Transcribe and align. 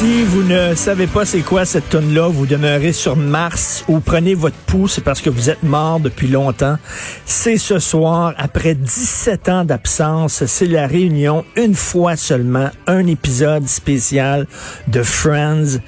Si 0.00 0.24
vous 0.24 0.44
ne 0.44 0.74
savez 0.74 1.06
pas 1.06 1.26
c'est 1.26 1.42
quoi 1.42 1.66
cette 1.66 1.90
tonne 1.90 2.14
là 2.14 2.26
vous 2.26 2.46
demeurez 2.46 2.94
sur 2.94 3.16
Mars 3.16 3.84
ou 3.86 4.00
prenez 4.00 4.32
votre 4.32 4.56
pouls, 4.56 4.88
c'est 4.88 5.04
parce 5.04 5.20
que 5.20 5.28
vous 5.28 5.50
êtes 5.50 5.62
mort 5.62 6.00
depuis 6.00 6.26
longtemps. 6.26 6.78
C'est 7.26 7.58
ce 7.58 7.78
soir, 7.78 8.32
après 8.38 8.74
17 8.74 9.48
ans 9.50 9.64
d'absence, 9.66 10.46
c'est 10.46 10.68
la 10.68 10.86
réunion, 10.86 11.44
une 11.54 11.74
fois 11.74 12.16
seulement, 12.16 12.70
un 12.86 13.06
épisode 13.08 13.68
spécial 13.68 14.46
de 14.88 15.02
Friends. 15.02 15.80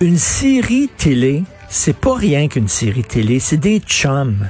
Une 0.00 0.18
série 0.18 0.90
télé, 0.96 1.44
c'est 1.68 1.96
pas 1.96 2.16
rien 2.16 2.48
qu'une 2.48 2.66
série 2.66 3.04
télé, 3.04 3.38
c'est 3.38 3.58
des 3.58 3.78
chums. 3.78 4.48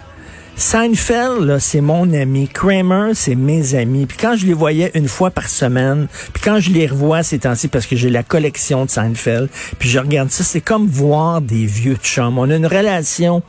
Seinfeld, 0.57 1.43
là, 1.43 1.59
c'est 1.59 1.81
mon 1.81 2.13
ami. 2.13 2.49
Kramer, 2.49 3.11
c'est 3.15 3.35
mes 3.35 3.75
amis. 3.75 4.07
Puis 4.07 4.17
quand 4.17 4.37
je 4.37 4.47
les 4.47 4.53
voyais 4.53 4.93
une 4.95 5.09
fois 5.09 5.31
par 5.31 5.49
semaine, 5.49 6.07
puis 6.33 6.43
quand 6.43 6.61
je 6.61 6.71
les 6.71 6.87
revois 6.87 7.23
ces 7.25 7.41
temps-ci, 7.41 7.69
parce 7.69 7.87
que 7.87 7.97
j'ai 7.97 8.09
la 8.09 8.23
collection 8.23 8.85
de 8.85 8.91
Seinfeld, 8.91 9.49
puis 9.79 9.89
je 9.89 9.99
regarde 9.99 10.31
ça, 10.31 10.45
c'est 10.45 10.61
comme 10.61 10.87
voir 10.87 11.41
des 11.41 11.67
vieux 11.67 11.97
chums. 11.97 12.39
On 12.39 12.51
a 12.51 12.57
une 12.57 12.67
relation 12.67 13.43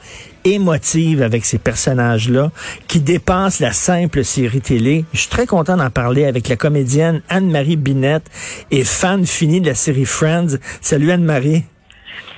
émotive 0.45 1.21
avec 1.21 1.45
ces 1.45 1.59
personnages-là 1.59 2.51
qui 2.87 2.99
dépasse 2.99 3.59
la 3.59 3.71
simple 3.71 4.23
série 4.23 4.61
télé. 4.61 5.05
Je 5.13 5.19
suis 5.19 5.29
très 5.29 5.45
content 5.45 5.77
d'en 5.77 5.91
parler 5.91 6.25
avec 6.25 6.47
la 6.49 6.55
comédienne 6.55 7.21
Anne-Marie 7.29 7.77
Binette 7.77 8.25
et 8.71 8.83
fan 8.83 9.25
finie 9.25 9.61
de 9.61 9.67
la 9.67 9.75
série 9.75 10.05
Friends. 10.05 10.57
Salut 10.81 11.11
Anne-Marie. 11.11 11.65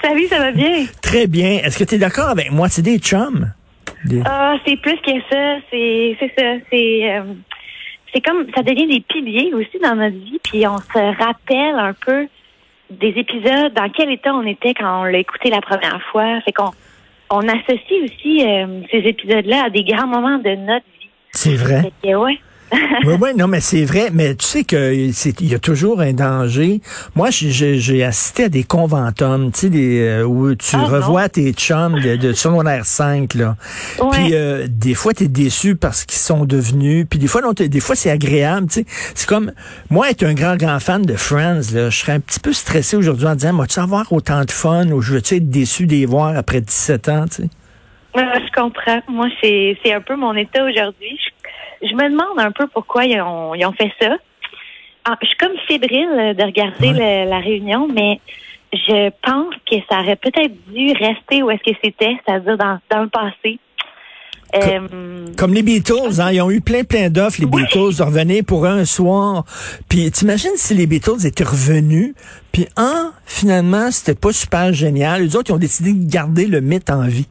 Salut, 0.01 0.27
ça 0.29 0.39
va 0.39 0.51
bien? 0.51 0.85
Très 1.01 1.27
bien. 1.27 1.61
Est-ce 1.63 1.77
que 1.77 1.83
tu 1.83 1.95
es 1.95 1.97
d'accord 1.97 2.29
avec 2.29 2.51
moi? 2.51 2.67
C'est 2.69 2.81
des 2.81 2.99
chums? 2.99 3.51
Des- 4.07 4.21
Ah, 4.25 4.55
c'est 4.65 4.77
plus 4.77 4.95
que 4.97 5.11
ça. 5.29 5.57
C'est, 5.69 6.17
c'est 6.19 6.31
ça. 6.37 6.53
C'est, 6.71 7.11
euh, 7.11 7.21
c'est 8.13 8.21
comme 8.21 8.45
ça 8.55 8.63
devient 8.63 8.87
des 8.87 9.01
piliers 9.01 9.53
aussi 9.53 9.79
dans 9.81 9.95
notre 9.95 10.15
vie. 10.17 10.39
Puis 10.43 10.65
on 10.67 10.77
se 10.77 11.17
rappelle 11.23 11.75
un 11.77 11.93
peu 11.93 12.27
des 12.89 13.09
épisodes, 13.09 13.73
dans 13.73 13.89
quel 13.89 14.09
état 14.11 14.33
on 14.33 14.45
était 14.45 14.73
quand 14.73 15.01
on 15.01 15.03
l'a 15.03 15.17
écouté 15.19 15.49
la 15.49 15.61
première 15.61 16.01
fois. 16.11 16.39
Fait 16.41 16.53
qu'on 16.53 16.71
on 17.29 17.47
associe 17.47 18.03
aussi 18.05 18.45
euh, 18.45 18.81
ces 18.91 18.99
épisodes-là 18.99 19.65
à 19.65 19.69
des 19.69 19.83
grands 19.83 20.07
moments 20.07 20.37
de 20.37 20.51
notre 20.55 20.85
vie. 20.99 21.09
C'est 21.31 21.55
vrai. 21.55 21.81
Fait 21.81 22.09
que, 22.09 22.15
ouais. 22.15 22.39
Oui, 22.71 23.13
oui, 23.21 23.29
non, 23.37 23.47
mais 23.47 23.59
c'est 23.61 23.85
vrai. 23.85 24.09
Mais 24.11 24.35
tu 24.35 24.45
sais 24.45 24.63
que 24.63 25.09
c'est, 25.13 25.39
il 25.41 25.47
y 25.49 25.55
a 25.55 25.59
toujours 25.59 26.01
un 26.01 26.13
danger. 26.13 26.81
Moi, 27.15 27.29
j'ai- 27.31 28.03
assisté 28.03 28.45
à 28.45 28.49
des 28.49 28.63
conventums, 28.63 29.51
tu 29.51 29.59
sais, 29.61 29.69
des, 29.69 29.99
euh, 30.01 30.23
où 30.23 30.53
tu 30.55 30.75
Ah, 30.75 30.79
non. 30.79 30.85
revois 30.87 31.29
tes 31.29 31.51
chums 31.53 31.99
de, 31.99 32.15
de 32.15 32.33
secondaire 32.33 32.85
5, 32.85 33.33
là. 33.35 33.55
Ouais. 33.99 34.07
Puis 34.11 34.29
euh, 34.33 34.67
des 34.69 34.93
fois, 34.93 35.13
tu 35.13 35.23
es 35.23 35.27
déçu 35.27 35.75
parce 35.75 36.05
qu'ils 36.05 36.19
sont 36.19 36.45
devenus. 36.45 37.05
Puis 37.09 37.19
des 37.19 37.27
fois, 37.27 37.41
non, 37.41 37.53
des 37.53 37.79
fois, 37.79 37.95
c'est 37.95 38.11
agréable, 38.11 38.67
tu 38.67 38.81
sais. 38.81 38.85
C'est 39.15 39.27
comme, 39.27 39.51
moi, 39.89 40.09
être 40.09 40.23
un 40.23 40.33
grand, 40.33 40.55
grand 40.57 40.79
fan 40.79 41.01
de 41.03 41.15
Friends, 41.15 41.61
là, 41.73 41.89
je 41.89 41.97
serais 41.97 42.13
un 42.13 42.19
petit 42.19 42.39
peu 42.39 42.53
stressé 42.53 42.97
aujourd'hui 42.97 43.27
en 43.27 43.35
disant, 43.35 43.53
vas-tu 43.55 43.79
avoir 43.79 44.11
autant 44.13 44.43
de 44.45 44.51
fun 44.51 44.87
ou 44.91 45.01
je 45.01 45.13
veux-tu 45.13 45.35
être 45.35 45.49
déçu 45.49 45.85
de 45.87 45.91
les 45.91 46.05
voir 46.05 46.35
après 46.37 46.61
17 46.61 47.09
ans, 47.09 47.25
tu 47.29 47.43
sais? 47.43 47.49
Ah, 48.19 48.33
je 48.39 48.51
comprends. 48.59 48.99
Moi, 49.09 49.27
c'est, 49.41 49.77
c'est 49.83 49.93
un 49.93 50.01
peu 50.01 50.15
mon 50.15 50.33
état 50.33 50.63
aujourd'hui. 50.63 51.19
Je, 51.23 51.29
je 51.81 51.93
me 51.95 52.09
demande 52.09 52.37
un 52.39 52.51
peu 52.51 52.67
pourquoi 52.67 53.05
ils 53.05 53.19
ont, 53.21 53.53
ils 53.55 53.65
ont 53.65 53.73
fait 53.73 53.91
ça. 54.01 54.15
Ah, 55.05 55.17
je 55.21 55.27
suis 55.27 55.37
comme 55.37 55.53
fébrile 55.67 56.35
de 56.37 56.43
regarder 56.43 56.91
le- 56.91 57.29
la 57.29 57.39
réunion, 57.39 57.87
mais 57.87 58.19
je 58.73 59.09
pense 59.23 59.53
que 59.69 59.77
ça 59.89 60.01
aurait 60.01 60.17
peut-être 60.17 60.53
dû 60.73 60.91
rester 60.93 61.41
où 61.43 61.49
est-ce 61.49 61.63
que 61.71 61.77
c'était, 61.83 62.17
c'est-à-dire 62.25 62.57
dans, 62.57 62.79
dans 62.91 63.03
le 63.03 63.09
passé. 63.09 63.59
Euh, 64.55 65.27
Comme 65.37 65.53
les 65.53 65.61
Beatles, 65.61 66.19
hein, 66.21 66.31
ils 66.31 66.41
ont 66.41 66.49
eu 66.49 66.61
plein, 66.61 66.83
plein 66.85 67.09
d'offres, 67.09 67.39
les 67.41 67.45
Oui. 67.47 67.63
Beatles, 67.63 67.97
de 67.97 68.03
revenir 68.03 68.43
pour 68.45 68.65
un 68.65 68.85
soir. 68.85 69.43
Puis 69.89 70.09
t'imagines 70.11 70.55
si 70.55 70.73
les 70.73 70.87
Beatles 70.87 71.25
étaient 71.25 71.43
revenus, 71.43 72.13
puis 72.53 72.65
un, 72.77 73.11
finalement, 73.25 73.91
c'était 73.91 74.17
pas 74.19 74.31
super 74.31 74.71
génial. 74.73 75.21
Les 75.23 75.35
autres, 75.35 75.51
ils 75.51 75.53
ont 75.53 75.57
décidé 75.57 75.91
de 75.93 76.09
garder 76.09 76.47
le 76.47 76.61
mythe 76.61 76.89
en 76.89 77.01
vie. 77.07 77.27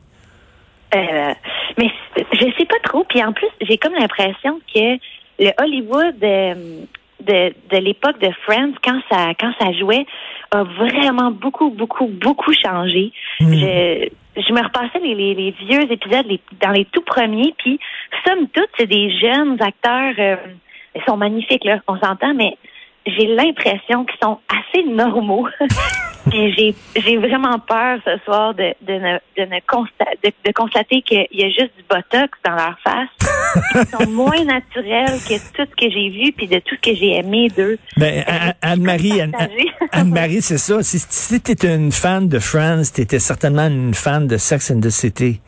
Euh, 0.94 1.32
mais 1.78 1.90
je 2.36 2.46
sais 2.58 2.64
pas 2.66 2.78
trop. 2.84 3.04
Puis 3.04 3.22
en 3.22 3.32
plus, 3.32 3.48
j'ai 3.60 3.76
comme 3.78 3.94
l'impression 3.94 4.60
que 4.74 4.96
le 5.38 5.50
Hollywood 5.60 6.16
euh, 6.22 6.54
de, 7.20 7.54
de 7.70 7.76
l'époque 7.82 8.18
de 8.20 8.30
Friends, 8.44 8.72
quand 8.84 9.00
ça 9.10 9.32
quand 9.38 9.52
ça 9.60 9.72
jouait, 9.72 10.06
a 10.52 10.62
vraiment 10.62 11.30
beaucoup, 11.30 11.70
beaucoup, 11.70 12.06
beaucoup 12.06 12.52
changé. 12.52 13.12
Hmm. 13.40 13.52
Je, 13.52 14.08
je 14.36 14.52
me 14.52 14.62
repassais 14.62 15.00
les, 15.02 15.14
les, 15.14 15.34
les 15.34 15.50
vieux 15.52 15.90
épisodes 15.90 16.26
les- 16.26 16.40
dans 16.60 16.70
les 16.70 16.84
tout 16.86 17.02
premiers, 17.02 17.54
puis 17.58 17.78
somme 18.26 18.46
toute, 18.48 18.68
c'est 18.78 18.86
des 18.86 19.10
jeunes 19.18 19.56
acteurs. 19.60 20.14
euh, 20.18 20.36
ils 20.94 21.02
sont 21.06 21.16
magnifiques, 21.16 21.64
là, 21.64 21.78
on 21.88 21.98
s'entend, 21.98 22.32
mais 22.34 22.56
j'ai 23.06 23.26
l'impression 23.26 24.04
qu'ils 24.04 24.18
sont 24.22 24.38
assez 24.48 24.82
normaux. 24.84 25.48
J'ai 26.32 26.74
j'ai 26.96 27.16
vraiment 27.16 27.58
peur 27.58 27.98
ce 28.04 28.18
soir 28.24 28.54
de, 28.54 28.74
de, 28.82 28.94
ne, 28.94 29.18
de, 29.36 29.42
ne 29.42 29.58
de, 30.24 30.32
de 30.44 30.52
constater 30.52 31.02
qu'il 31.02 31.26
y 31.30 31.44
a 31.44 31.48
juste 31.48 31.72
du 31.76 31.84
botox 31.88 32.38
dans 32.44 32.54
leur 32.54 32.76
face. 32.82 33.08
Ils 33.74 33.86
sont 33.86 34.10
moins 34.10 34.44
naturels 34.44 35.18
que 35.28 35.34
tout 35.52 35.70
ce 35.70 35.86
que 35.86 35.90
j'ai 35.90 36.10
vu 36.10 36.32
puis 36.32 36.48
de 36.48 36.58
tout 36.58 36.74
ce 36.74 36.90
que 36.90 36.96
j'ai 36.96 37.16
aimé 37.16 37.48
d'eux. 37.56 37.78
Ben, 37.96 38.24
Anne-Marie. 38.60 39.20
Anne-Marie, 39.92 40.42
c'est 40.42 40.58
ça. 40.58 40.82
Si, 40.82 40.98
si 40.98 41.40
t'étais 41.40 41.74
une 41.74 41.92
fan 41.92 42.28
de 42.28 42.38
Friends, 42.38 42.92
t'étais 42.94 43.18
certainement 43.18 43.66
une 43.66 43.94
fan 43.94 44.26
de 44.26 44.36
Sex 44.36 44.70
and 44.70 44.80
the 44.80 44.90
City. 44.90 45.40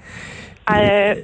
Euh, 0.70 1.14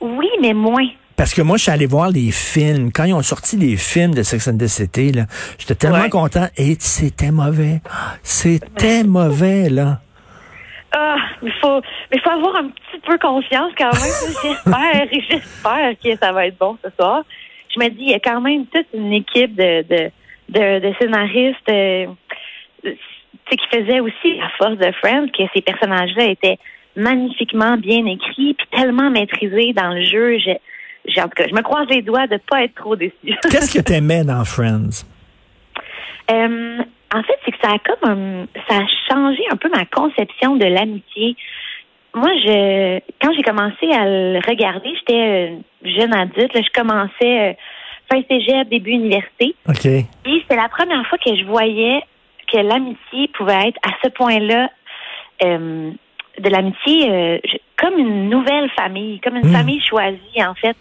oui, 0.00 0.28
mais 0.40 0.52
moins. 0.52 0.86
Parce 1.20 1.34
que 1.34 1.42
moi, 1.42 1.58
je 1.58 1.64
suis 1.64 1.70
allé 1.70 1.84
voir 1.84 2.08
les 2.08 2.30
films. 2.30 2.90
Quand 2.94 3.04
ils 3.04 3.12
ont 3.12 3.20
sorti 3.20 3.58
les 3.58 3.76
films 3.76 4.14
de 4.14 4.22
Sex 4.22 4.48
and 4.48 4.56
the 4.56 4.66
City, 4.66 5.12
là, 5.12 5.24
j'étais 5.58 5.74
tellement 5.74 6.04
Ouais. 6.04 6.08
content. 6.08 6.46
Et 6.56 6.76
c'était 6.78 7.30
mauvais. 7.30 7.82
C'était 8.22 9.04
mauvais, 9.04 9.68
là. 9.68 10.00
Ah, 10.92 11.16
il 11.42 11.52
faut, 11.60 11.82
mais 12.10 12.18
faut 12.20 12.30
avoir 12.30 12.56
un 12.56 12.68
petit 12.68 13.00
peu 13.06 13.18
confiance 13.18 13.70
quand 13.76 13.92
même. 13.92 14.32
J'espère, 14.42 15.08
j'espère 15.12 15.92
que 16.02 16.16
ça 16.16 16.32
va 16.32 16.46
être 16.46 16.56
bon 16.58 16.78
ce 16.82 16.88
soir. 16.98 17.22
Je 17.74 17.78
me 17.80 17.90
dis, 17.90 17.96
il 18.00 18.10
y 18.12 18.14
a 18.14 18.18
quand 18.18 18.40
même 18.40 18.64
toute 18.68 18.86
une 18.94 19.12
équipe 19.12 19.54
de, 19.54 19.82
de, 19.82 20.10
de, 20.48 20.88
de 20.88 20.94
scénaristes 20.98 21.68
euh, 21.68 22.06
qui 22.82 23.58
faisaient 23.70 24.00
aussi 24.00 24.38
la 24.38 24.48
force 24.56 24.78
de 24.78 24.90
Friends, 25.02 25.26
que 25.36 25.42
ces 25.54 25.60
personnages-là 25.60 26.24
étaient 26.30 26.58
magnifiquement 26.96 27.76
bien 27.76 28.06
écrits, 28.06 28.54
puis 28.54 28.66
tellement 28.72 29.10
maîtrisés 29.10 29.74
dans 29.74 29.90
le 29.90 30.02
jeu. 30.02 30.38
Je, 30.38 30.52
en 31.18 31.22
tout 31.24 31.28
cas, 31.30 31.46
je 31.48 31.54
me 31.54 31.62
croise 31.62 31.86
les 31.88 32.02
doigts 32.02 32.26
de 32.26 32.38
pas 32.50 32.64
être 32.64 32.74
trop 32.74 32.96
déçue. 32.96 33.14
Qu'est-ce 33.50 33.76
que 33.76 33.82
t'aimais 33.82 34.24
dans 34.24 34.44
Friends? 34.44 35.04
Euh, 36.30 36.78
en 37.14 37.22
fait, 37.22 37.38
c'est 37.44 37.50
que 37.52 37.56
ça 37.62 37.72
a 37.74 37.78
comme 37.78 38.10
un- 38.10 38.46
ça 38.68 38.76
a 38.78 38.86
changé 39.12 39.42
un 39.50 39.56
peu 39.56 39.68
ma 39.70 39.84
conception 39.86 40.56
de 40.56 40.64
l'amitié. 40.66 41.34
Moi, 42.14 42.28
je 42.44 43.00
quand 43.22 43.32
j'ai 43.34 43.42
commencé 43.42 43.90
à 43.92 44.04
le 44.06 44.38
regarder, 44.46 44.90
j'étais 44.96 45.52
euh, 45.52 45.56
jeune 45.84 46.14
adulte. 46.14 46.54
Là, 46.54 46.60
je 46.62 46.80
commençais 46.80 47.50
euh, 47.50 47.52
fin 48.12 48.22
cégep, 48.28 48.68
début 48.68 48.90
université. 48.90 49.54
OK. 49.68 49.82
Puis 50.22 50.44
c'est 50.48 50.56
la 50.56 50.68
première 50.68 51.04
fois 51.06 51.18
que 51.18 51.34
je 51.34 51.44
voyais 51.44 52.00
que 52.52 52.58
l'amitié 52.58 53.28
pouvait 53.36 53.68
être 53.68 53.78
à 53.86 53.90
ce 54.04 54.10
point-là 54.10 54.68
euh, 55.44 55.90
de 56.38 56.48
l'amitié 56.48 57.10
euh, 57.10 57.38
je- 57.44 57.58
comme 57.80 57.98
une 57.98 58.28
nouvelle 58.28 58.68
famille, 58.70 59.18
comme 59.20 59.36
une 59.36 59.48
Mm. 59.48 59.52
famille 59.54 59.80
choisie 59.82 60.44
en 60.44 60.54
fait. 60.54 60.76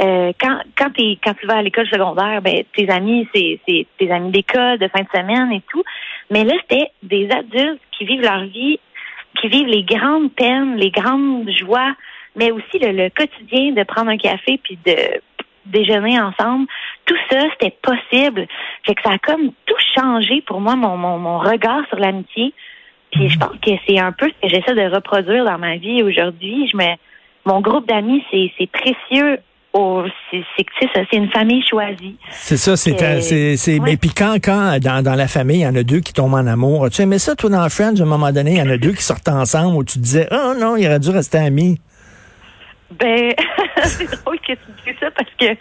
Euh, 0.00 0.32
quand 0.40 0.58
quand, 0.78 0.90
t'es- 0.90 1.18
quand 1.22 1.34
tu 1.40 1.46
vas 1.46 1.56
à 1.58 1.62
l'école 1.62 1.88
secondaire, 1.88 2.40
ben 2.40 2.62
tes 2.76 2.88
amis 2.88 3.26
c'est 3.34 3.58
c'est 3.66 3.86
tes 3.98 4.10
amis 4.12 4.30
d'école 4.30 4.78
de 4.78 4.86
fin 4.88 5.02
de 5.02 5.08
semaine 5.12 5.50
et 5.52 5.62
tout. 5.70 5.82
Mais 6.30 6.44
là 6.44 6.54
c'était 6.62 6.90
des 7.02 7.28
adultes 7.30 7.80
qui 7.92 8.04
vivent 8.04 8.22
leur 8.22 8.44
vie, 8.44 8.78
qui 9.40 9.48
vivent 9.48 9.66
les 9.66 9.82
grandes 9.82 10.32
peines, 10.32 10.76
les 10.76 10.90
grandes 10.92 11.50
joies, 11.50 11.94
mais 12.36 12.52
aussi 12.52 12.78
le, 12.80 12.92
le 12.92 13.10
quotidien 13.10 13.72
de 13.72 13.82
prendre 13.82 14.10
un 14.10 14.16
café 14.18 14.58
puis 14.62 14.78
de 14.86 14.94
déjeuner 15.66 16.18
ensemble. 16.20 16.66
Tout 17.04 17.16
ça, 17.30 17.40
c'était 17.52 17.76
possible. 17.82 18.46
Fait 18.86 18.94
que 18.94 19.02
ça 19.02 19.10
a 19.14 19.18
comme 19.18 19.50
tout 19.66 19.76
changé 19.96 20.42
pour 20.46 20.60
moi, 20.60 20.76
mon, 20.76 20.96
mon, 20.96 21.18
mon 21.18 21.38
regard 21.38 21.86
sur 21.88 21.98
l'amitié. 21.98 22.54
Puis 23.12 23.28
je 23.28 23.38
pense 23.38 23.56
que 23.64 23.70
c'est 23.86 23.98
un 23.98 24.12
peu 24.12 24.28
ce 24.28 24.46
que 24.48 24.54
j'essaie 24.54 24.74
de 24.74 24.94
reproduire 24.94 25.44
dans 25.44 25.58
ma 25.58 25.76
vie 25.76 26.02
aujourd'hui. 26.02 26.68
Je 26.70 26.76
me, 26.76 26.94
mon 27.44 27.60
groupe 27.60 27.88
d'amis, 27.88 28.22
c'est, 28.30 28.50
c'est 28.58 28.70
précieux. 28.70 29.38
C'est, 30.30 30.44
tu 30.80 31.16
une 31.16 31.30
famille 31.30 31.62
choisie. 31.68 32.16
C'est 32.30 32.56
ça, 32.56 32.76
c'est, 32.76 33.00
Euh, 33.00 33.20
c'est, 33.20 33.56
c'est, 33.56 33.78
ouais. 33.78 33.80
mais 33.84 33.96
puis 33.96 34.10
quand, 34.10 34.34
quand, 34.42 34.78
dans, 34.80 35.04
dans 35.04 35.14
la 35.14 35.28
famille, 35.28 35.58
il 35.58 35.62
y 35.62 35.66
en 35.66 35.76
a 35.76 35.84
deux 35.84 36.00
qui 36.00 36.12
tombent 36.12 36.34
en 36.34 36.46
amour. 36.48 36.90
Tu 36.90 37.02
aimais 37.02 37.20
ça, 37.20 37.36
toi, 37.36 37.48
dans 37.50 37.68
Friends, 37.68 38.00
à 38.00 38.02
un 38.02 38.06
moment 38.06 38.32
donné, 38.32 38.52
il 38.52 38.58
y 38.58 38.62
en 38.62 38.70
a 38.70 38.76
deux 38.76 38.92
qui 38.92 39.02
sortent 39.02 39.28
ensemble 39.28 39.76
où 39.76 39.84
tu 39.84 40.00
disais, 40.00 40.26
oh 40.32 40.54
non, 40.58 40.74
il 40.76 40.84
aurait 40.86 40.98
dû 40.98 41.10
rester 41.10 41.38
amis. 41.38 41.78
Ben, 42.98 43.32
c'est 43.84 44.10
drôle 44.24 44.40
que 44.40 44.52
tu 44.54 44.58
dises 44.84 44.96
ça 44.98 45.10
parce 45.12 45.30
que 45.38 45.54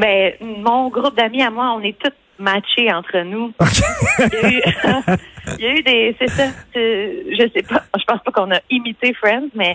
ben, 0.00 0.32
mon 0.40 0.88
groupe 0.88 1.16
d'amis 1.16 1.42
à 1.42 1.50
moi, 1.50 1.76
on 1.78 1.82
est 1.82 1.96
tous 1.98 2.10
matchés 2.38 2.92
entre 2.92 3.18
nous. 3.20 3.52
il, 4.18 4.32
y 4.32 4.36
a 4.36 4.50
eu, 4.50 4.62
il 5.58 5.64
y 5.64 5.66
a 5.66 5.74
eu 5.74 5.82
des. 5.82 6.16
C'est 6.18 6.28
ça. 6.28 6.44
Je 6.74 7.50
sais 7.54 7.62
pas. 7.62 7.82
Je 7.98 8.04
pense 8.04 8.22
pas 8.22 8.32
qu'on 8.32 8.50
a 8.52 8.60
imité 8.70 9.14
Friends, 9.14 9.48
mais 9.54 9.74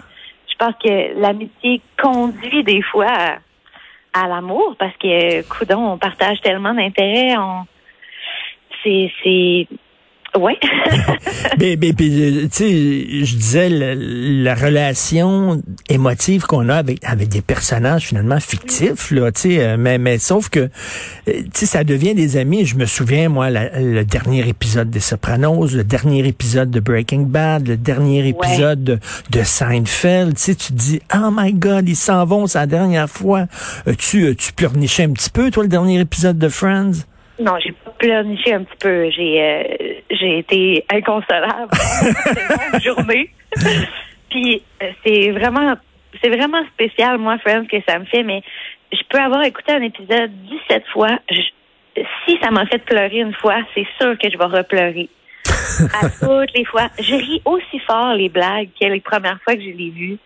je 0.50 0.56
pense 0.58 0.76
que 0.84 1.20
l'amitié 1.20 1.82
conduit 2.02 2.64
des 2.64 2.82
fois 2.82 3.08
à, 3.08 3.38
à 4.14 4.28
l'amour 4.28 4.76
parce 4.78 4.96
que, 4.98 5.42
coudon, 5.48 5.94
on 5.94 5.98
partage 5.98 6.42
tellement 6.42 6.74
d'intérêts. 6.74 7.38
On, 7.38 7.66
c'est, 8.84 9.12
c'est, 9.24 9.68
oui. 10.40 10.54
mais, 11.60 11.78
mais, 11.80 11.94
tu 11.94 12.48
sais, 12.52 13.26
je 13.26 13.36
disais, 13.36 13.70
la, 13.70 14.56
relation 14.56 15.62
émotive 15.90 16.44
qu'on 16.44 16.70
a 16.70 16.76
avec, 16.76 17.00
avec 17.04 17.30
des 17.30 17.42
personnages 17.42 18.08
finalement 18.08 18.40
fictifs, 18.40 19.12
là, 19.12 19.32
tu 19.32 19.42
sais, 19.42 19.60
euh, 19.60 19.78
mais, 19.78 19.98
mais 19.98 20.20
sauf 20.20 20.50
que, 20.50 20.60
euh, 20.60 20.70
tu 21.26 21.50
sais, 21.54 21.66
ça 21.66 21.84
devient 21.84 22.14
des 22.14 22.38
amis. 22.38 22.66
Je 22.66 22.76
me 22.76 22.86
souviens, 22.86 23.28
moi, 23.28 23.50
le 23.50 24.04
dernier 24.04 24.48
épisode 24.48 24.90
des 24.90 25.00
Sopranos, 25.00 25.76
le 25.76 25.84
dernier 25.84 26.26
épisode 26.26 26.72
de 26.72 26.80
Breaking 26.80 27.24
Bad, 27.24 27.68
le 27.68 27.78
dernier 27.78 28.28
épisode 28.28 28.84
de, 28.84 29.00
de, 29.32 29.44
Seinfeld, 29.44 30.36
tu 30.36 30.42
sais, 30.42 30.56
tu 30.56 30.68
te 30.68 30.78
dis, 30.78 31.02
oh 31.14 31.30
my 31.32 31.54
God, 31.54 31.90
ils 31.90 31.96
s'en 31.96 32.26
vont, 32.26 32.48
c'est 32.48 32.60
la 32.60 32.68
dernière 32.68 33.10
fois. 33.10 33.48
tu, 33.98 34.36
tu 34.36 34.54
pleurnichais 34.54 35.04
un 35.04 35.12
petit 35.12 35.30
peu, 35.30 35.52
toi, 35.52 35.64
le 35.64 35.70
dernier 35.70 36.00
épisode 36.00 36.38
de 36.38 36.48
Friends? 36.48 37.04
Non, 37.42 37.54
j'ai 37.64 37.72
pas 37.72 37.92
pleurniché 37.98 38.54
un 38.54 38.64
petit 38.64 38.78
peu. 38.80 39.10
J'ai 39.10 39.42
euh, 39.42 39.64
j'ai 40.22 40.40
été 40.40 40.86
inconsolable 40.90 41.72
une 42.74 42.80
journée. 42.84 43.30
Puis 44.30 44.64
euh, 44.82 44.92
c'est 45.06 45.32
vraiment 45.32 45.76
c'est 46.22 46.30
vraiment 46.30 46.64
spécial 46.74 47.18
moi, 47.18 47.38
Friends, 47.40 47.66
que 47.66 47.78
ça 47.88 48.00
me 48.00 48.06
fait. 48.06 48.24
Mais 48.24 48.42
je 48.92 49.02
peux 49.10 49.18
avoir 49.18 49.44
écouté 49.44 49.74
un 49.74 49.82
épisode 49.82 50.32
17 50.70 50.84
fois. 50.94 51.20
si 52.26 52.38
ça 52.42 52.52
m'a 52.52 52.66
fait 52.68 52.80
pleurer 52.80 53.20
une 53.20 53.34
fois, 53.34 53.58
c'est 53.74 53.88
sûr 54.00 54.18
que 54.18 54.30
je 54.30 54.38
vais 54.38 54.46
repleurer. 54.46 55.10
à 56.02 56.10
toutes 56.10 56.54
les 56.56 56.66
fois. 56.66 56.90
Je 57.00 57.16
ris 57.16 57.42
aussi 57.46 57.80
fort 57.80 58.14
les 58.14 58.30
blagues 58.30 58.70
que 58.80 58.88
les 58.88 59.00
premières 59.00 59.40
fois 59.44 59.56
que 59.56 59.62
je 59.62 59.70
les 59.70 59.90
vues. 59.90 60.18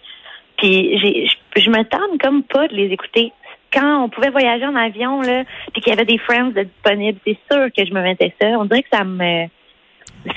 Puis 0.57 0.97
j'ai, 0.99 1.27
je, 1.27 1.61
je 1.61 1.69
me 1.69 1.83
tente 1.83 2.21
comme 2.21 2.43
pas 2.43 2.67
de 2.67 2.75
les 2.75 2.91
écouter 2.91 3.31
quand 3.75 4.03
on 4.03 4.09
pouvait 4.09 4.29
voyager 4.29 4.65
en 4.65 4.75
avion, 4.75 5.21
là, 5.21 5.43
puis 5.73 5.81
qu'il 5.81 5.91
y 5.91 5.93
avait 5.93 6.05
des 6.05 6.17
friends 6.17 6.51
disponibles, 6.51 7.19
c'est 7.25 7.37
sûr 7.51 7.67
que 7.75 7.85
je 7.85 7.93
me 7.93 8.01
mettais 8.01 8.33
ça. 8.41 8.47
On 8.57 8.65
dirait 8.65 8.83
que 8.83 8.89
ça 8.91 9.03
me 9.03 9.47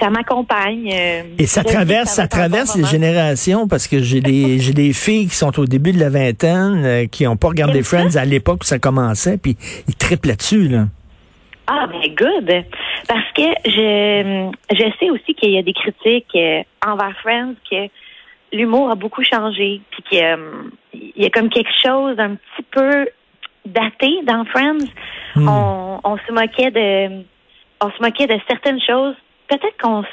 ça 0.00 0.10
m'accompagne. 0.10 0.90
Euh, 0.92 1.22
Et 1.38 1.46
ça 1.46 1.64
traverse, 1.64 2.10
ça, 2.10 2.28
traverse 2.28 2.76
les 2.76 2.84
générations 2.84 3.68
parce 3.68 3.88
que 3.88 4.00
j'ai 4.00 4.20
des 4.20 4.58
j'ai 4.58 4.72
des 4.72 4.92
filles 4.92 5.28
qui 5.28 5.34
sont 5.34 5.58
au 5.58 5.64
début 5.64 5.92
de 5.92 6.00
la 6.00 6.10
vingtaine 6.10 6.84
euh, 6.84 7.06
qui 7.06 7.24
n'ont 7.24 7.36
pas 7.36 7.48
regardé 7.48 7.82
Friends 7.82 8.16
à 8.16 8.24
l'époque 8.24 8.60
où 8.62 8.64
ça 8.66 8.78
commençait, 8.78 9.38
puis 9.38 9.56
ils 9.88 9.94
triplent 9.94 10.28
là-dessus 10.28 10.68
là. 10.68 10.84
Ah 11.66 11.86
ben 11.86 12.14
good, 12.14 12.64
parce 13.08 13.30
que 13.34 13.42
je 13.66 14.50
je 14.70 14.84
sais 14.98 15.10
aussi 15.10 15.34
qu'il 15.34 15.50
y 15.50 15.58
a 15.58 15.62
des 15.62 15.74
critiques 15.74 16.34
euh, 16.34 16.62
envers 16.86 17.14
Friends 17.20 17.54
que 17.70 17.88
l'humour 18.52 18.90
a 18.90 18.94
beaucoup 18.94 19.22
changé, 19.22 19.82
puis 19.90 20.02
qu'il 20.08 21.12
y 21.16 21.26
a 21.26 21.30
comme 21.30 21.50
quelque 21.50 21.72
chose 21.84 22.16
d'un 22.16 22.36
petit 22.36 22.66
peu 22.70 23.06
daté 23.66 24.20
dans 24.24 24.44
Friends. 24.46 24.86
Hmm. 25.36 25.48
On, 25.48 26.00
on, 26.04 26.16
se 26.16 26.32
moquait 26.32 26.70
de 26.70 27.22
on 27.82 27.90
se 27.90 28.02
moquait 28.02 28.26
de 28.26 28.38
certaines 28.48 28.80
choses. 28.80 29.14
Peut-être 29.48 29.76
qu'on 29.82 30.04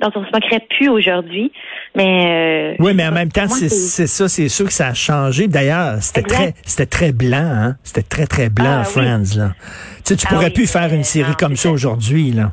dont 0.00 0.10
on 0.16 0.24
se 0.24 0.30
moquerait 0.32 0.66
plus 0.70 0.88
aujourd'hui, 0.88 1.52
mais 1.94 2.74
euh, 2.74 2.76
oui, 2.80 2.92
mais 2.94 3.06
en 3.06 3.12
même 3.12 3.30
temps, 3.30 3.48
c'est 3.48 3.68
ça, 3.68 4.28
c'est 4.28 4.48
sûr 4.48 4.66
que 4.66 4.72
ça 4.72 4.88
a 4.88 4.94
changé. 4.94 5.46
D'ailleurs, 5.46 6.02
c'était 6.02 6.22
très, 6.22 6.54
c'était 6.64 6.86
très 6.86 7.12
blanc, 7.12 7.38
hein? 7.38 7.76
C'était 7.84 8.02
très 8.02 8.26
très 8.26 8.48
blanc, 8.50 8.80
ah 8.80 8.84
Friends 8.84 9.36
là. 9.36 9.52
Tu 9.98 10.02
sais, 10.04 10.16
tu 10.16 10.26
ah 10.28 10.34
pourrais 10.34 10.50
plus 10.50 10.70
faire 10.70 10.92
une 10.92 11.04
série 11.04 11.34
comme 11.36 11.56
ça 11.56 11.70
aujourd'hui 11.70 12.32
là. 12.32 12.52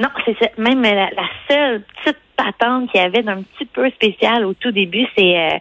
Non, 0.00 0.08
c'est 0.24 0.58
même 0.58 0.82
la, 0.82 1.08
seule 1.48 1.82
petite 2.02 2.18
patente 2.36 2.90
qu'il 2.90 3.00
y 3.00 3.04
avait 3.04 3.22
d'un 3.22 3.42
petit 3.42 3.66
peu 3.66 3.88
spécial 3.90 4.44
au 4.44 4.54
tout 4.54 4.72
début, 4.72 5.06
c'est 5.16 5.38
euh, 5.38 5.58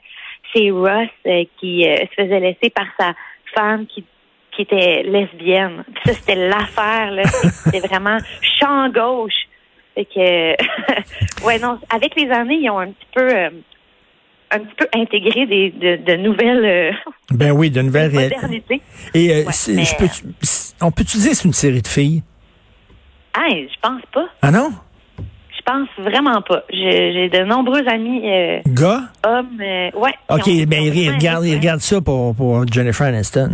c'est 0.56 0.72
Ross 0.72 1.08
euh, 1.28 1.44
qui 1.60 1.84
se 1.84 2.22
faisait 2.22 2.40
laisser 2.40 2.72
par 2.72 2.88
sa 3.00 3.14
femme 3.56 3.86
qui 3.86 4.04
qui 4.56 4.64
était 4.64 5.04
lesbienne. 5.04 5.84
ça, 6.06 6.14
c'était 6.14 6.48
l'affaire, 6.48 7.12
là. 7.12 7.24
C'était 7.25 7.88
vraiment 7.88 8.18
champ 8.60 8.88
gauche. 8.90 9.48
Fait 9.95 10.06
que, 10.06 11.45
ouais, 11.45 11.60
non, 11.60 11.80
avec 11.90 12.16
les 12.16 12.30
années, 12.31 12.60
ils 12.62 12.69
ont 12.69 12.80
un 12.80 12.88
petit 12.88 13.07
peu, 13.13 13.30
euh, 13.30 13.50
un 14.51 14.60
petit 14.60 14.75
peu 14.78 14.88
intégré 14.94 15.45
des, 15.45 15.98
de, 15.98 16.16
nouvelles. 16.16 16.66
Euh, 16.66 16.92
ben 17.31 17.51
oui, 17.51 17.69
de 17.69 17.81
nouvelles 17.81 18.12
modernités. 18.12 18.81
Et 19.13 19.31
euh, 19.31 19.44
je 19.50 19.95
peux, 19.98 20.07
on 20.81 20.92
peut-tu 20.92 21.18
dire 21.18 21.31
c'est 21.34 21.45
une 21.45 21.54
série 21.54 21.81
de 21.81 21.88
filles? 21.88 22.24
Ah, 23.36 23.48
je 23.50 23.80
pense 23.81 24.01
pas. 24.13 24.25
Ah 24.42 24.51
non? 24.51 24.72
Je 25.19 25.62
pense 25.72 25.88
vraiment 25.98 26.42
pas. 26.42 26.63
J'ai 26.69 27.30
de 27.30 27.44
nombreux 27.46 27.88
amis. 27.88 28.22
Gars? 28.68 29.01
Hommes, 29.25 29.60
ouais. 29.60 30.13
OK, 30.30 30.66
ben 30.68 31.13
regarde, 31.13 31.46
regarde 31.46 31.80
ça 31.80 32.01
pour, 32.01 32.36
pour 32.36 32.68
Jennifer 32.68 33.07
Aniston. 33.07 33.51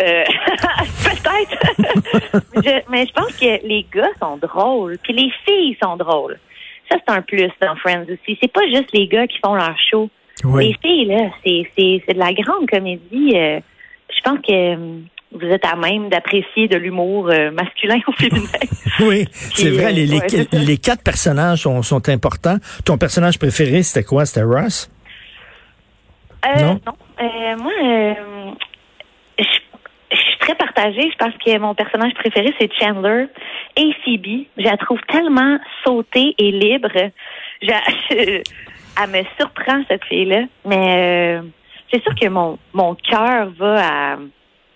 Euh, 0.00 0.24
peut-être. 1.04 2.82
mais 2.90 3.06
je 3.06 3.12
pense 3.12 3.36
que 3.36 3.66
les 3.66 3.86
gars 3.92 4.10
sont 4.20 4.36
drôles, 4.36 4.98
puis 5.02 5.12
les 5.12 5.32
filles 5.44 5.76
sont 5.82 5.96
drôles. 5.96 6.38
Ça, 6.90 6.98
c'est 7.06 7.14
un 7.14 7.22
plus 7.22 7.50
dans 7.60 7.76
Friends 7.76 8.04
aussi. 8.04 8.38
C'est 8.40 8.52
pas 8.52 8.66
juste 8.66 8.92
les 8.92 9.06
gars 9.06 9.26
qui 9.26 9.38
font 9.44 9.54
leur 9.54 9.76
show. 9.90 10.10
Les 10.56 10.76
filles, 10.82 11.06
là, 11.06 11.30
c'est 11.44 12.14
de 12.14 12.18
la 12.18 12.32
grande 12.32 12.68
comédie. 12.68 13.32
Euh, 13.34 13.60
je 14.14 14.20
pense 14.22 14.38
que 14.46 14.74
hum, 14.74 15.04
vous 15.32 15.46
êtes 15.46 15.64
à 15.64 15.76
même 15.76 16.08
d'apprécier 16.08 16.68
de 16.68 16.76
l'humour 16.76 17.28
euh, 17.30 17.50
masculin 17.52 17.98
ou 18.08 18.12
féminin. 18.12 18.48
oui, 19.00 19.26
c'est 19.32 19.70
vrai. 19.70 19.92
Les, 19.92 20.06
les, 20.06 20.76
quatre 20.78 21.02
personnages 21.02 21.60
sont, 21.60 21.82
sont, 21.82 22.08
importants. 22.08 22.56
Ton 22.84 22.98
personnage 22.98 23.38
préféré, 23.38 23.82
c'était 23.82 24.04
quoi? 24.04 24.26
C'était 24.26 24.42
Ross? 24.42 24.90
non? 26.58 26.80
non. 26.84 26.94
moi, 27.62 27.72
très 30.42 30.54
partagée. 30.54 31.10
Je 31.10 31.16
pense 31.16 31.34
que 31.44 31.58
mon 31.58 31.74
personnage 31.74 32.14
préféré, 32.14 32.52
c'est 32.58 32.70
Chandler 32.78 33.26
et 33.76 33.92
Phoebe. 34.04 34.46
Je 34.58 34.64
la 34.64 34.76
trouve 34.76 35.00
tellement 35.08 35.58
sautée 35.84 36.34
et 36.36 36.50
libre. 36.50 36.90
elle 37.62 39.10
me 39.10 39.22
surprend, 39.38 39.82
cette 39.88 40.04
fille-là. 40.04 40.42
Mais 40.66 41.38
euh, 41.38 41.42
c'est 41.90 42.02
sûr 42.02 42.14
que 42.14 42.28
mon, 42.28 42.58
mon 42.72 42.94
cœur 42.94 43.50
va 43.58 44.12
à 44.12 44.16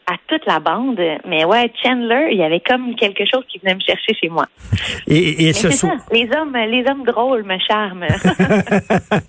à 0.06 0.14
toute 0.28 0.46
la 0.46 0.60
bande. 0.60 1.00
Mais 1.26 1.44
ouais, 1.44 1.72
Chandler, 1.82 2.28
il 2.30 2.38
y 2.38 2.44
avait 2.44 2.60
comme 2.60 2.94
quelque 2.94 3.24
chose 3.30 3.42
qui 3.48 3.58
venait 3.58 3.74
me 3.74 3.80
chercher 3.80 4.14
chez 4.14 4.28
moi. 4.28 4.46
Et, 5.08 5.48
et 5.48 5.52
ce 5.52 5.70
ça, 5.70 5.88
les 6.12 6.28
hommes, 6.36 6.56
les 6.56 6.84
hommes 6.88 7.04
drôles 7.04 7.44
me 7.44 7.58
charment. 7.58 8.06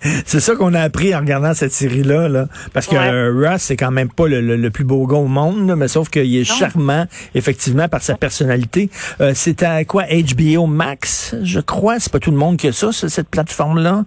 c'est 0.26 0.40
ça 0.40 0.56
qu'on 0.56 0.74
a 0.74 0.80
appris 0.80 1.14
en 1.14 1.20
regardant 1.20 1.54
cette 1.54 1.72
série-là, 1.72 2.28
là. 2.28 2.46
Parce 2.72 2.88
que 2.88 2.96
euh, 2.96 3.32
Russ, 3.32 3.62
c'est 3.62 3.76
quand 3.76 3.92
même 3.92 4.10
pas 4.10 4.26
le, 4.26 4.68
plus 4.70 4.84
beau 4.84 5.06
gars 5.06 5.16
au 5.16 5.26
monde, 5.26 5.72
mais 5.76 5.86
sauf 5.86 6.08
qu'il 6.08 6.36
est 6.36 6.44
charmant, 6.44 7.04
effectivement, 7.34 7.88
par 7.88 8.02
sa 8.02 8.16
personnalité. 8.16 8.90
Euh, 9.20 9.32
c'est 9.34 9.62
à 9.62 9.84
quoi? 9.84 10.04
HBO 10.04 10.66
Max, 10.66 11.36
je 11.42 11.60
crois? 11.60 12.00
C'est 12.00 12.12
pas 12.12 12.20
tout 12.20 12.32
le 12.32 12.36
monde 12.36 12.56
qui 12.56 12.68
a 12.68 12.72
ça, 12.72 12.92
cette 12.92 13.28
plateforme-là, 13.28 14.04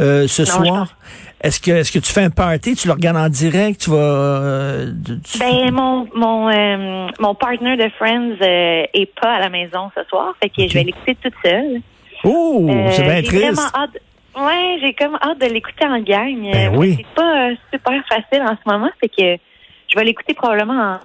euh, 0.00 0.26
ce 0.26 0.44
soir? 0.44 0.96
Est-ce 1.42 1.60
que 1.60 1.72
est-ce 1.72 1.90
que 1.90 1.98
tu 1.98 2.12
fais 2.12 2.22
un 2.22 2.30
party, 2.30 2.76
tu 2.76 2.86
le 2.86 2.92
regardes 2.92 3.16
en 3.16 3.28
direct, 3.28 3.80
tu 3.80 3.90
vas 3.90 3.96
euh, 3.96 4.92
Ben 5.40 5.72
mon 5.72 6.06
mon 6.14 6.48
euh, 6.48 7.08
mon 7.18 7.34
partner 7.34 7.76
de 7.76 7.88
Friends 7.98 8.36
euh, 8.40 8.84
est 8.94 9.12
pas 9.20 9.34
à 9.34 9.40
la 9.40 9.48
maison 9.48 9.90
ce 9.96 10.04
soir, 10.04 10.34
fait 10.40 10.48
que 10.48 10.68
je 10.68 10.74
vais 10.74 10.84
l'écouter 10.84 11.16
toute 11.16 11.34
seule. 11.44 11.80
Oh, 12.22 12.70
c'est 12.92 13.02
bien 13.02 13.22
triste. 13.22 13.60
Hâte, 13.74 13.98
ouais, 14.36 14.78
j'ai 14.80 14.94
comme 14.94 15.18
hâte 15.20 15.40
de 15.40 15.46
l'écouter 15.46 15.84
en 15.84 15.98
gang. 15.98 16.52
Ben 16.52 16.76
oui. 16.76 16.98
C'est 16.98 17.14
pas 17.14 17.50
super 17.72 18.04
facile 18.08 18.42
en 18.42 18.56
ce 18.56 18.70
moment, 18.70 18.90
fait 19.00 19.08
que 19.08 19.42
je 19.88 19.98
vais 19.98 20.04
l'écouter 20.04 20.34
probablement 20.34 20.80
en 20.80 20.98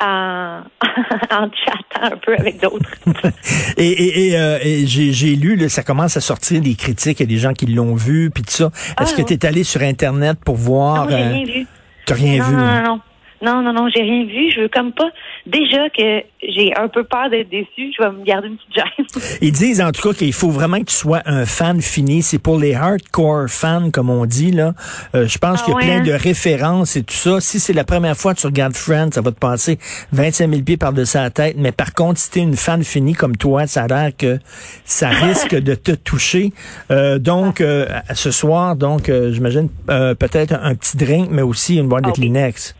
en, 0.00 0.62
en 1.30 1.50
chattant 1.50 2.14
un 2.14 2.16
peu 2.24 2.34
avec 2.36 2.60
d'autres. 2.60 2.90
et, 3.76 4.28
et, 4.28 4.38
euh, 4.38 4.58
et 4.62 4.86
j'ai 4.86 5.36
lu, 5.36 5.56
là, 5.56 5.68
ça 5.68 5.82
commence 5.82 6.16
à 6.16 6.20
sortir 6.20 6.60
des 6.60 6.74
critiques, 6.74 7.20
il 7.20 7.24
y 7.24 7.26
a 7.26 7.34
des 7.34 7.38
gens 7.38 7.52
qui 7.52 7.66
l'ont 7.66 7.94
vu, 7.94 8.30
puis 8.30 8.42
tout 8.42 8.52
ça. 8.52 8.70
Est-ce 9.00 9.14
ah, 9.14 9.22
que 9.22 9.26
tu 9.26 9.34
es 9.34 9.46
allé 9.46 9.64
sur 9.64 9.82
Internet 9.82 10.38
pour 10.44 10.56
voir... 10.56 11.04
Non, 11.04 11.10
j'ai 11.10 11.22
euh, 11.22 11.32
rien 11.32 11.44
vu. 11.44 11.66
T'as 12.06 12.14
rien 12.14 12.44
vu? 12.44 12.54
Non, 12.54 12.66
non, 12.66 12.82
non. 12.82 13.00
Non, 13.42 13.62
non, 13.62 13.72
non, 13.72 13.88
j'ai 13.94 14.02
rien 14.02 14.24
vu. 14.24 14.50
Je 14.54 14.62
veux 14.62 14.68
comme 14.68 14.92
pas. 14.92 15.10
Déjà 15.46 15.88
que 15.90 16.22
j'ai 16.42 16.74
un 16.76 16.88
peu 16.88 17.04
peur 17.04 17.30
d'être 17.30 17.48
déçu, 17.48 17.92
je 17.96 18.02
vais 18.02 18.10
me 18.10 18.24
garder 18.24 18.48
une 18.48 18.56
petite 18.56 18.74
gêne. 18.74 19.38
Ils 19.40 19.52
disent 19.52 19.80
en 19.80 19.92
tout 19.92 20.08
cas 20.08 20.14
qu'il 20.14 20.32
faut 20.32 20.50
vraiment 20.50 20.78
que 20.78 20.84
tu 20.84 20.94
sois 20.94 21.22
un 21.26 21.46
fan 21.46 21.80
fini. 21.80 22.22
C'est 22.22 22.38
pour 22.38 22.58
les 22.58 22.74
hardcore 22.74 23.48
fans, 23.48 23.90
comme 23.90 24.10
on 24.10 24.26
dit 24.26 24.50
là. 24.52 24.74
Euh, 25.14 25.26
je 25.26 25.38
pense 25.38 25.60
Ah 25.62 25.64
qu'il 25.64 25.72
y 25.72 25.74
a 25.74 25.76
ouais, 25.78 25.84
plein 25.86 26.00
hein? 26.00 26.04
de 26.04 26.12
références 26.12 26.96
et 26.96 27.02
tout 27.02 27.14
ça. 27.14 27.40
Si 27.40 27.60
c'est 27.60 27.72
la 27.72 27.84
première 27.84 28.16
fois 28.16 28.34
que 28.34 28.40
tu 28.40 28.46
regardes 28.46 28.76
Friends, 28.76 29.12
ça 29.12 29.20
va 29.22 29.30
te 29.32 29.38
passer 29.38 29.78
25 30.12 30.50
000 30.50 30.62
pieds 30.62 30.76
par-dessus 30.76 31.16
la 31.16 31.30
tête. 31.30 31.56
Mais 31.58 31.72
par 31.72 31.94
contre, 31.94 32.18
si 32.20 32.30
t'es 32.30 32.40
une 32.40 32.56
fan 32.56 32.84
finie 32.84 33.14
comme 33.14 33.36
toi, 33.36 33.66
ça 33.66 33.84
a 33.84 33.86
l'air 33.86 34.10
que 34.16 34.38
ça 34.84 35.08
risque 35.10 35.54
de 35.54 35.74
te 35.74 35.92
toucher. 35.92 36.52
Euh, 36.90 37.18
donc, 37.18 37.60
euh, 37.60 37.86
ce 38.14 38.30
soir, 38.30 38.76
donc, 38.76 39.08
euh, 39.08 39.32
j'imagine 39.32 39.68
euh, 39.88 40.14
peut-être 40.14 40.52
un 40.60 40.74
petit 40.74 40.96
drink, 40.96 41.28
mais 41.30 41.42
aussi 41.42 41.76
une 41.76 41.88
boîte 41.88 42.04
de 42.04 42.10
Ah. 42.10 42.12
Kleenex. 42.12 42.74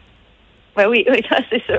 Ouais, 0.80 0.86
oui, 0.86 1.04
oui, 1.10 1.22
ça, 1.30 1.38
c'est 1.50 1.62
sûr. 1.64 1.78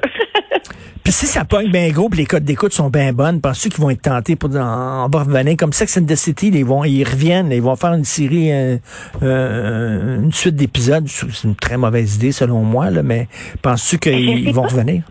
Puis 1.04 1.14
si 1.14 1.26
ça 1.26 1.46
pogne 1.46 1.72
bien 1.72 1.90
gros, 1.90 2.10
puis 2.10 2.20
les 2.20 2.26
codes 2.26 2.44
d'écoute 2.44 2.74
sont 2.74 2.90
bien 2.90 3.12
bonnes, 3.12 3.42
penses-tu 3.42 3.70
qu'ils 3.70 3.82
vont 3.82 3.90
être 3.90 4.04
tentés 4.04 4.36
pour 4.36 4.50
va 4.50 5.08
revenir? 5.08 5.58
Comme 5.58 5.74
Sex 5.74 5.98
and 5.98 6.06
the 6.06 6.16
City, 6.16 6.52
ils 6.54 6.64
vont, 6.64 6.84
ils 6.84 7.04
reviennent, 7.04 7.52
ils 7.52 7.62
vont 7.62 7.76
faire 7.76 7.94
une 7.94 8.04
série, 8.04 8.52
euh, 8.52 8.78
euh, 9.24 10.22
une 10.22 10.32
suite 10.32 10.56
d'épisodes. 10.56 11.08
C'est 11.08 11.48
une 11.48 11.56
très 11.56 11.78
mauvaise 11.78 12.18
idée 12.18 12.32
selon 12.32 12.60
moi, 12.60 12.92
là, 12.92 13.02
mais 13.02 13.28
penses-tu 13.64 13.96
sais 13.96 14.00
qu'ils 14.00 14.54
vont 14.54 14.64
revenir? 14.64 15.04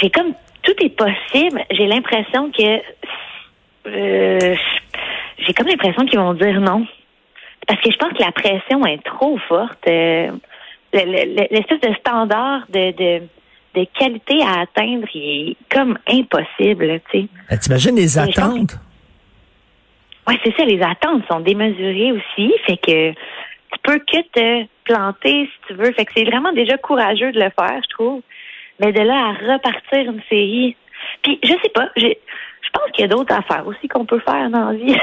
j'ai 0.00 0.10
comme 0.10 0.34
tout 0.62 0.74
est 0.80 0.96
possible. 0.96 1.62
J'ai 1.70 1.86
l'impression 1.86 2.50
que 2.50 2.80
euh, 3.86 4.56
j'ai 5.38 5.52
comme 5.54 5.68
l'impression 5.68 6.04
qu'ils 6.06 6.18
vont 6.18 6.34
dire 6.34 6.60
non. 6.60 6.86
Parce 7.66 7.80
que 7.80 7.90
je 7.90 7.96
pense 7.96 8.12
que 8.12 8.22
la 8.22 8.32
pression 8.32 8.84
est 8.86 9.02
trop 9.04 9.38
forte. 9.48 9.88
Le- 10.94 11.34
le- 11.34 11.46
L'espèce 11.50 11.80
de 11.80 11.94
standard 11.96 12.62
de, 12.68 12.92
de, 12.92 13.22
de 13.74 13.86
qualité 13.98 14.40
à 14.42 14.60
atteindre 14.60 15.06
il 15.14 15.50
est 15.50 15.56
comme 15.74 15.98
impossible, 16.08 17.00
tu 17.10 17.20
sais. 17.22 17.28
Ben, 17.50 17.58
T'imagines 17.58 17.96
les 17.96 18.16
attentes? 18.18 18.78
Ouais, 20.26 20.38
c'est 20.42 20.56
ça, 20.56 20.64
les 20.64 20.80
attentes 20.80 21.22
sont 21.30 21.40
démesurées 21.40 22.12
aussi, 22.12 22.54
fait 22.66 22.78
que 22.78 23.10
tu 23.12 23.78
peux 23.82 23.98
que 23.98 24.22
te 24.32 24.66
planter 24.84 25.46
si 25.46 25.66
tu 25.68 25.74
veux. 25.74 25.92
Fait 25.92 26.04
que 26.06 26.12
c'est 26.16 26.24
vraiment 26.24 26.52
déjà 26.52 26.78
courageux 26.78 27.32
de 27.32 27.40
le 27.40 27.50
faire, 27.58 27.80
je 27.82 27.88
trouve. 27.90 28.22
Mais 28.80 28.92
de 28.92 29.00
là 29.00 29.14
à 29.34 29.52
repartir 29.52 30.10
une 30.10 30.22
série. 30.30 30.76
Puis 31.22 31.38
je 31.42 31.50
sais 31.62 31.68
pas, 31.74 31.90
j'ai 31.96 32.18
pense 32.74 32.90
qu'il 32.92 33.02
y 33.02 33.04
a 33.04 33.08
d'autres 33.08 33.34
affaires 33.34 33.64
aussi 33.66 33.88
qu'on 33.88 34.04
peut 34.04 34.20
faire 34.20 34.50
dans 34.50 34.70
la 34.70 34.74
vie. 34.74 34.96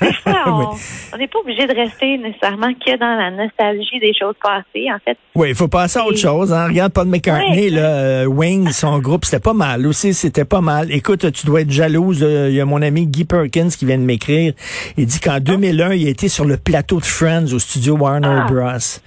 Des 0.00 0.12
fois, 0.22 0.76
on 1.12 1.16
n'est 1.18 1.26
pas 1.28 1.38
obligé 1.40 1.66
de 1.66 1.74
rester 1.74 2.16
nécessairement 2.18 2.72
que 2.74 2.96
dans 2.98 3.16
la 3.18 3.30
nostalgie 3.30 3.98
des 4.00 4.12
choses 4.18 4.34
passées, 4.42 4.86
en 4.92 4.98
fait. 5.04 5.18
Oui, 5.34 5.48
il 5.50 5.54
faut 5.54 5.68
passer 5.68 5.98
à 5.98 6.04
autre 6.06 6.18
chose. 6.18 6.52
Hein. 6.52 6.68
Regarde 6.68 6.92
Paul 6.92 7.08
McCartney, 7.08 7.64
Ouais. 7.64 7.70
là, 7.70 7.88
euh, 7.88 8.24
Wings, 8.26 8.70
son 8.72 8.98
groupe, 9.00 9.24
c'était 9.24 9.40
pas 9.40 9.52
mal. 9.52 9.86
Aussi, 9.86 10.14
c'était 10.14 10.44
pas 10.44 10.60
mal. 10.60 10.90
Écoute, 10.92 11.30
tu 11.32 11.46
dois 11.46 11.62
être 11.62 11.70
jalouse. 11.70 12.22
euh, 12.22 12.48
Il 12.50 12.54
y 12.56 12.60
a 12.60 12.64
mon 12.64 12.80
ami 12.82 13.06
Guy 13.06 13.24
Perkins 13.24 13.68
qui 13.68 13.84
vient 13.86 13.98
de 13.98 14.02
m'écrire. 14.04 14.52
Il 14.96 15.06
dit 15.06 15.20
qu'en 15.20 15.40
2001, 15.40 15.92
il 15.94 16.06
a 16.06 16.10
été 16.10 16.28
sur 16.28 16.44
le 16.44 16.56
plateau 16.56 17.00
de 17.00 17.04
Friends 17.04 17.52
au 17.52 17.58
studio 17.58 17.96
Warner 17.96 18.40
Ah. 18.42 18.46
Bros. 18.48 19.00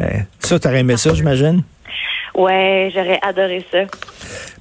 Euh, 0.00 0.04
ça, 0.40 0.58
t'aurais 0.58 0.80
aimé 0.80 0.96
ça, 0.96 1.14
j'imagine? 1.14 1.62
Ouais, 2.36 2.90
j'aurais 2.94 3.18
adoré 3.22 3.64
ça. 3.72 3.78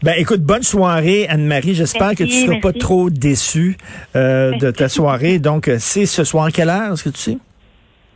Ben, 0.01 0.15
écoute, 0.17 0.41
bonne 0.41 0.63
soirée, 0.63 1.27
Anne-Marie. 1.27 1.75
J'espère 1.75 2.11
que 2.11 2.23
tu 2.23 2.23
Merci, 2.23 2.45
seras 2.45 2.59
pas 2.61 2.73
trop 2.73 3.09
déçue 3.09 3.77
euh, 4.15 4.51
de 4.57 4.71
ta 4.71 4.87
soirée. 4.87 5.39
Donc, 5.39 5.69
c'est 5.79 6.05
ce 6.05 6.23
soir, 6.23 6.49
quelle 6.53 6.69
heure, 6.69 6.93
est-ce 6.93 7.03
que 7.03 7.09
tu 7.09 7.19
sais? 7.19 7.37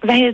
20 0.03 0.13
heures? 0.15 0.33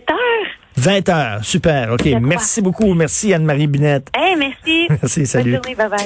20 0.77 1.09
heures. 1.09 1.43
Super. 1.43 1.93
OK. 1.93 2.01
Je 2.03 2.09
crois. 2.09 2.19
Merci 2.19 2.61
beaucoup. 2.61 2.93
Merci, 2.93 3.33
Anne-Marie 3.33 3.67
Binette. 3.67 4.09
Hey, 4.13 4.35
merci. 4.35 4.87
Merci, 5.01 5.25
salut. 5.25 5.53
Bonne 5.53 5.63
journée, 5.63 5.75
bye 5.75 5.89
bye. 5.89 5.99